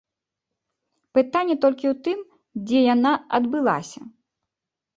[1.17, 2.19] Пытанне толькі ў тым,
[2.65, 4.01] дзе яна адбылася?